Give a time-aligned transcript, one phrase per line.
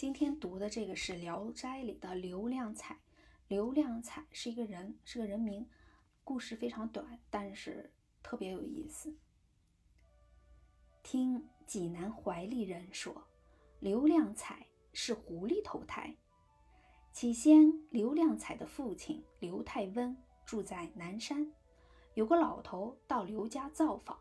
[0.00, 2.98] 今天读的这个是《聊斋》里的刘亮彩。
[3.48, 5.68] 刘亮彩是一个人，是个人名。
[6.24, 7.92] 故事非常短，但是
[8.22, 9.14] 特别有意思。
[11.02, 13.22] 听济南怀利人说，
[13.78, 16.16] 刘亮彩是狐狸投胎。
[17.12, 21.52] 起先，刘亮彩的父亲刘太温住在南山，
[22.14, 24.18] 有个老头到刘家造访，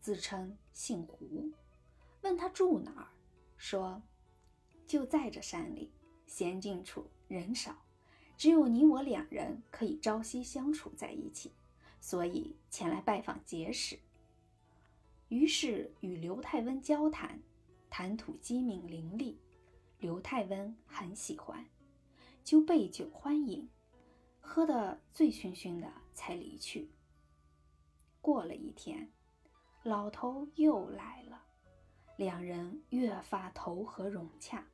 [0.00, 1.52] 自称姓胡，
[2.22, 3.06] 问他住哪儿，
[3.56, 4.02] 说
[4.88, 5.90] 就在这山里，
[6.26, 7.76] 闲静处，人少，
[8.38, 11.52] 只有你我两人可以朝夕相处在一起，
[12.00, 13.98] 所以前来拜访结识。
[15.28, 17.38] 于是与刘太温交谈，
[17.90, 19.36] 谈吐机敏伶俐，
[20.00, 21.66] 刘太温很喜欢。
[22.42, 23.68] 就备酒欢迎，
[24.40, 26.88] 喝得醉醺醺的才离去。
[28.22, 29.12] 过了一天，
[29.82, 31.42] 老头又来了，
[32.16, 34.66] 两人越发投合融洽。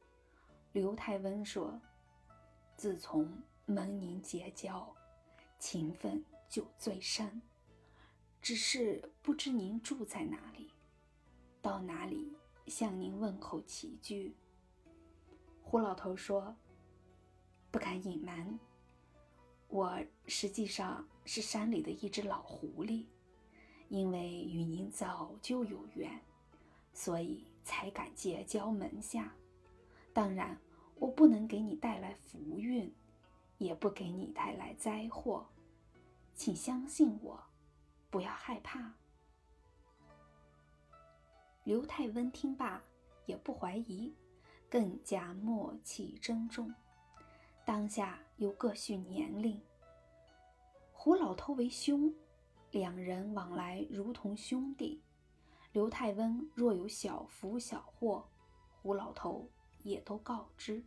[0.75, 1.81] 刘太温说
[2.77, 3.33] ：“自从
[3.65, 4.93] 蒙您结交，
[5.57, 7.41] 情分就最深。
[8.43, 10.73] 只是不知您住在哪里，
[11.63, 14.35] 到哪里向您问候起居。”
[15.63, 16.55] 胡老头说。
[17.71, 18.57] 不敢隐瞒，
[19.67, 23.07] 我实际上是山里的一只老狐狸，
[23.89, 26.21] 因为与您早就有缘，
[26.93, 29.35] 所以才敢结交门下。
[30.13, 30.57] 当然，
[30.97, 32.93] 我不能给你带来福运，
[33.59, 35.47] 也不给你带来灾祸，
[36.35, 37.43] 请相信我，
[38.11, 38.95] 不要害怕。
[41.65, 42.83] 刘太温听罢
[43.27, 44.15] 也不怀疑，
[44.69, 46.73] 更加默契珍重。
[47.65, 49.61] 当下又各叙年龄。
[50.93, 52.15] 胡老头为兄，
[52.71, 55.03] 两人往来如同兄弟。
[55.73, 58.29] 刘太温若有小福小祸，
[58.83, 59.49] 胡老头
[59.85, 60.83] 也都告知。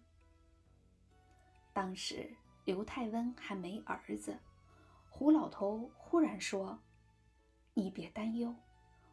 [1.71, 4.39] 当时刘太温还没儿子，
[5.09, 6.79] 胡老头忽然说
[7.73, 8.53] ：“你别担忧，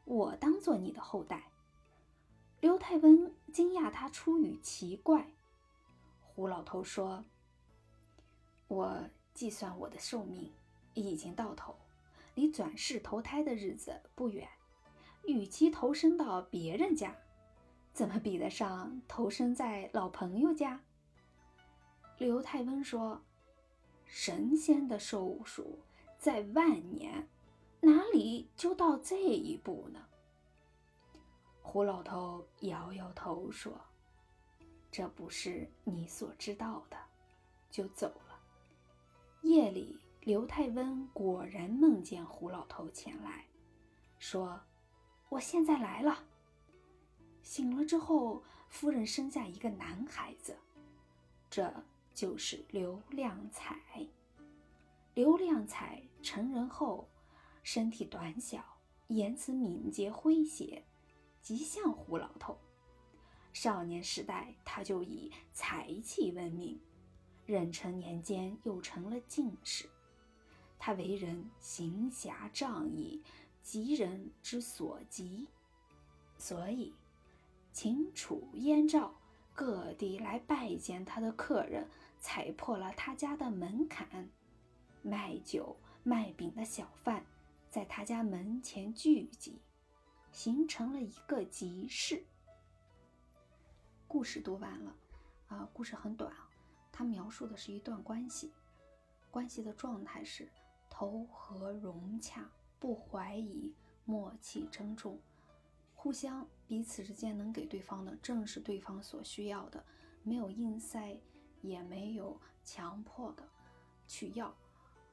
[0.04, 1.53] 我当做你的后代。”
[2.60, 5.31] 刘太温惊讶他出语奇怪。
[6.25, 7.25] 胡老头说。
[8.66, 10.50] 我计算我的寿命
[10.94, 11.76] 已经到头，
[12.34, 14.48] 离转世投胎的日子不远。
[15.26, 17.14] 与其投身到别人家，
[17.94, 20.81] 怎么比得上投身在老朋友家？
[22.19, 23.22] 刘太温说
[24.05, 25.78] ：“神仙的寿数
[26.19, 27.28] 在万年，
[27.81, 30.00] 哪里就到这一步呢？”
[31.62, 33.81] 胡老头摇摇头说
[34.91, 36.97] ：“这不是你所知道的。”
[37.71, 38.41] 就走了。
[39.43, 43.44] 夜里，刘太温果然梦见胡老头前来，
[44.19, 44.61] 说
[45.31, 46.25] ：“我现在来了。”
[47.44, 50.56] 醒了之后，夫人生下一个男孩子，
[51.50, 51.72] 这
[52.15, 53.78] 就是刘亮彩。
[55.12, 57.06] 刘亮彩成人后，
[57.62, 58.65] 身体短小，
[59.09, 60.82] 言辞敏捷诙谐，
[61.41, 62.59] 极像胡老头。
[63.53, 66.81] 少年时代，他就以才气闻名。
[67.47, 69.88] 壬辰年间，又成了进士。
[70.78, 73.22] 他为人行侠仗义，
[73.62, 75.47] 急人之所急，
[76.37, 76.93] 所以
[77.74, 79.12] 秦楚燕赵
[79.52, 81.84] 各地来拜见他的客人，
[82.20, 84.30] 踩破了他家的门槛。
[85.02, 87.26] 卖酒卖饼的小贩
[87.68, 89.60] 在他家门前聚集，
[90.30, 92.24] 形成了一个集市。
[94.06, 94.94] 故事读完了，
[95.48, 96.48] 啊，故事很短啊。
[96.92, 98.52] 他描述的是一段关系，
[99.32, 100.48] 关系的状态是
[100.88, 102.48] 投合融洽，
[102.78, 103.74] 不怀疑，
[104.04, 105.18] 默契珍重，
[105.96, 109.84] 互相彼此之间能给对方的正是对方所需要的，
[110.22, 111.20] 没有硬塞，
[111.60, 113.47] 也没有强迫的
[114.06, 114.56] 去要。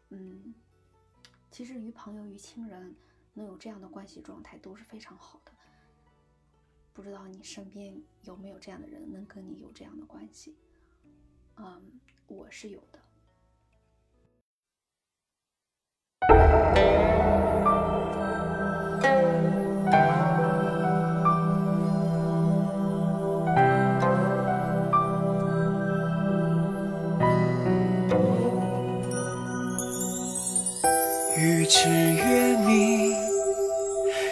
[0.09, 0.53] 嗯，
[1.51, 2.95] 其实与朋友与亲人
[3.33, 5.51] 能有这样的关系状态都是非常好的。
[6.93, 10.57] 不知道你身边有没有这样的人能跟你有这样的关系？
[11.57, 13.00] 嗯，我是有的。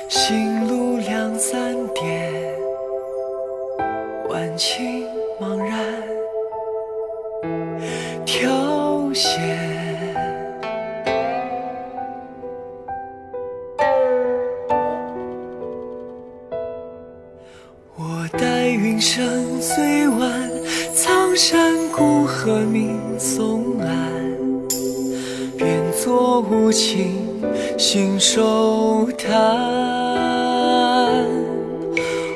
[0.10, 2.34] 行路两三点，
[4.28, 5.06] 晚晴
[5.40, 5.80] 茫然。
[8.26, 9.40] 挑选。
[17.96, 20.50] 我待云生最晚，
[20.96, 23.88] 苍山谷和你送岸，
[25.56, 27.29] 便作无情
[27.78, 29.30] 信手弹。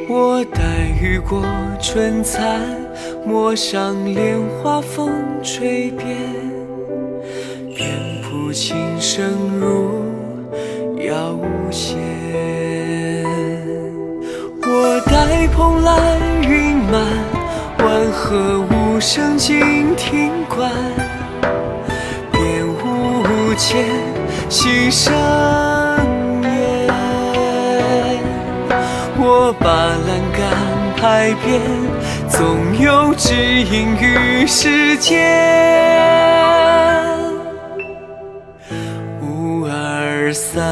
[0.09, 0.61] 我待
[1.01, 1.41] 雨过
[1.81, 2.61] 春残，
[3.25, 5.11] 陌上莲花风
[5.41, 6.17] 吹遍，
[7.75, 7.89] 便
[8.21, 9.25] 谱琴声
[9.59, 10.03] 如
[11.05, 11.39] 遥
[11.71, 11.97] 弦。
[14.65, 16.17] 我待蓬莱
[16.47, 17.01] 云满，
[17.79, 20.71] 万壑无声静听观，
[22.31, 23.85] 便无间
[24.53, 25.11] 心上
[26.39, 26.87] 念。
[29.17, 30.39] 我把栏杆
[30.95, 31.59] 拍遍，
[32.29, 35.09] 总有知音于世间。
[39.23, 40.63] 五二三。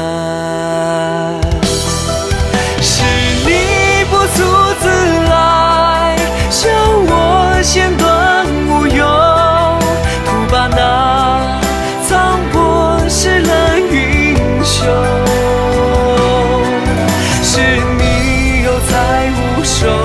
[19.64, 20.01] 手，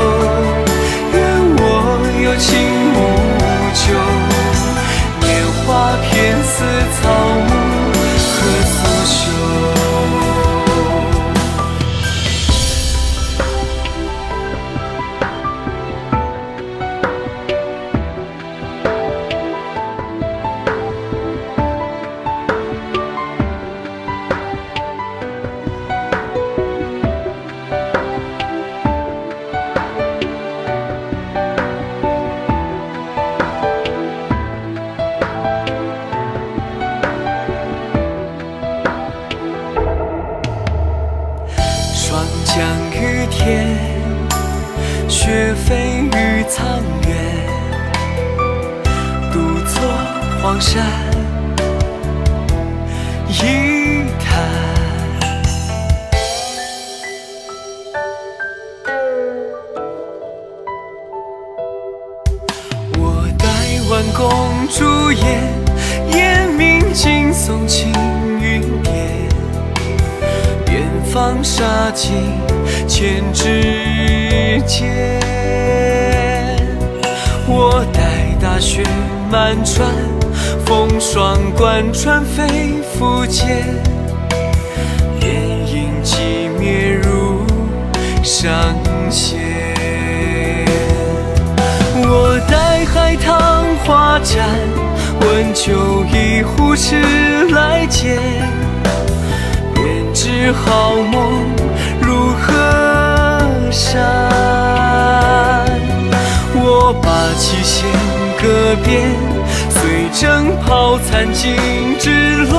[45.27, 47.11] 雪飞于苍原，
[49.33, 49.81] 独坐
[50.41, 50.81] 黄山
[53.27, 54.25] 一叹。
[62.97, 63.45] 我待
[63.89, 65.43] 弯弓烛焰，
[66.15, 67.91] 夜明惊松青
[68.39, 68.95] 云边。
[70.71, 72.15] 远方杀尽
[72.87, 75.16] 千指间。
[78.57, 78.81] 大雪
[79.29, 79.87] 满川，
[80.65, 83.63] 风霜贯穿飞复间，
[85.19, 85.31] 便
[85.67, 87.45] 引寂灭如
[88.23, 88.49] 上
[89.11, 89.37] 弦。
[91.97, 94.39] 我待海棠花绽，
[95.21, 98.17] 温酒一壶迟来见。
[99.75, 101.45] 便知好梦
[102.01, 102.51] 如何
[103.69, 104.17] 山。
[106.55, 107.07] 我把
[107.37, 107.85] 琴弦
[108.41, 109.09] 搁遍，
[109.69, 111.55] 随征袍残尽
[111.99, 112.09] 之
[112.51, 112.57] 乱。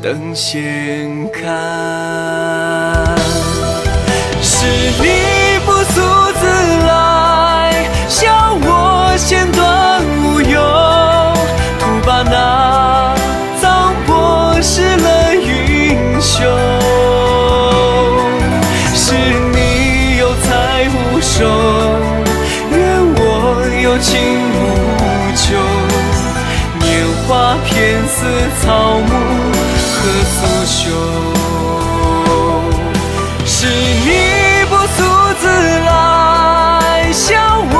[0.00, 1.46] 等闲看，
[28.60, 29.10] 草木，
[29.94, 29.96] 何
[30.36, 30.90] 所休？
[33.44, 34.98] 是你不速
[35.40, 35.88] 自来，
[37.12, 37.24] 笑
[37.70, 37.74] 我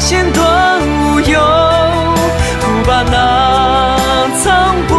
[0.00, 0.38] 弦断
[0.80, 1.38] 无忧，
[2.60, 3.16] 徒把那
[4.42, 4.90] 苍波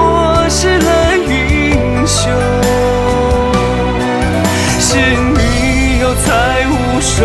[0.48, 2.32] 湿了英雄。
[4.80, 6.28] 是你有才
[6.70, 7.20] 无手，